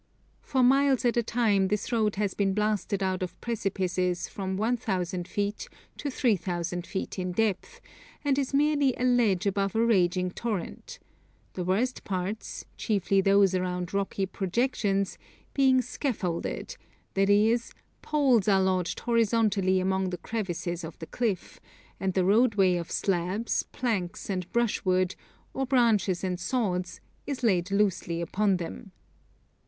For 0.41 0.63
miles 0.63 1.05
at 1.05 1.15
a 1.15 1.21
time 1.21 1.67
this 1.67 1.91
road 1.91 2.15
has 2.15 2.33
been 2.33 2.55
blasted 2.55 3.03
out 3.03 3.21
of 3.21 3.39
precipices 3.39 4.27
from 4.27 4.57
1,000 4.57 5.27
feet 5.27 5.69
to 5.97 6.09
3,000 6.09 6.87
feet 6.87 7.19
in 7.19 7.31
depth, 7.33 7.79
and 8.25 8.35
is 8.39 8.51
merely 8.51 8.95
a 8.97 9.03
ledge 9.03 9.45
above 9.45 9.75
a 9.75 9.85
raging 9.85 10.31
torrent, 10.31 10.97
the 11.53 11.63
worst 11.63 12.03
parts, 12.03 12.65
chiefly 12.77 13.21
those 13.21 13.53
round 13.53 13.93
rocky 13.93 14.25
projections, 14.25 15.19
being 15.53 15.83
'scaffolded,' 15.83 16.77
i.e. 17.15 17.57
poles 18.01 18.47
are 18.47 18.59
lodged 18.59 19.01
horizontally 19.01 19.79
among 19.79 20.09
the 20.09 20.17
crevices 20.17 20.83
of 20.83 20.97
the 20.97 21.05
cliff, 21.05 21.59
and 21.99 22.15
the 22.15 22.25
roadway 22.25 22.75
of 22.75 22.89
slabs, 22.89 23.61
planks, 23.71 24.31
and 24.31 24.51
brushwood, 24.51 25.13
or 25.53 25.67
branches 25.67 26.23
and 26.23 26.39
sods, 26.39 27.01
is 27.27 27.43
laid 27.43 27.69
loosely 27.69 28.19
upon 28.19 28.57
them. 28.57 28.91